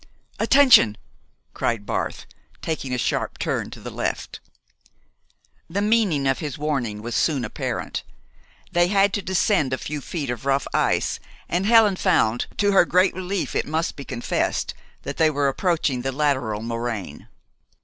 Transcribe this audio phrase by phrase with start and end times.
[0.39, 0.97] "Attention!"
[1.53, 2.25] cried Barth,
[2.63, 4.39] taking a sharp turn to the left.
[5.69, 8.01] The meaning of his warning was soon apparent.
[8.71, 12.83] They had to descend a few feet of rough ice, and Helen found, to her
[12.83, 17.27] great relief it must be confessed, that they were approaching the lateral moraine.